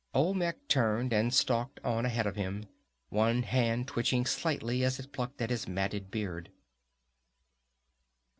[0.15, 2.65] Olmec turned and stalked on ahead of him,
[3.09, 6.49] one hand twitching slightly as it plucked at his matted beard.